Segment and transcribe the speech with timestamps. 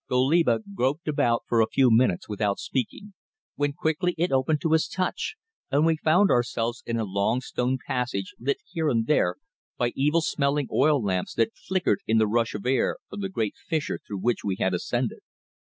[0.09, 3.13] Goliba groped about for a few minutes without speaking,
[3.55, 5.35] when quickly it opened to his touch
[5.69, 9.35] and we found ourselves in a long stone passage lit here and there
[9.77, 13.53] by evil smelling oil lamps that flickered in the rush of air from the great
[13.67, 15.19] fissure through which we had ascended.